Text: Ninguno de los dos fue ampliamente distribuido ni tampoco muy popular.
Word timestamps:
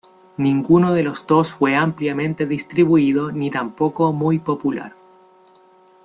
Ninguno 0.37 0.95
de 0.95 1.03
los 1.03 1.27
dos 1.27 1.53
fue 1.53 1.75
ampliamente 1.75 2.47
distribuido 2.47 3.31
ni 3.31 3.51
tampoco 3.51 4.11
muy 4.11 4.39
popular. 4.39 4.95